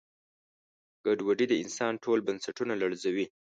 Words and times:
ګډوډي 1.05 1.45
د 1.49 1.53
انسان 1.63 1.93
ټول 2.03 2.19
بنسټونه 2.27 2.73
لړزوي. 2.81 3.25